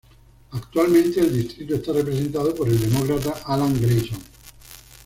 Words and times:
Actualmente 0.53 1.19
el 1.19 1.31
distrito 1.31 1.75
está 1.75 1.93
representado 1.93 2.55
por 2.55 2.67
el 2.67 2.79
Demócrata 2.79 3.43
Alan 3.45 3.79
Grayson. 3.79 4.17